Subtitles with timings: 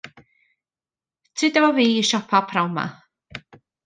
[1.41, 2.87] Tyd efo fi i siopio p'nawn 'ma.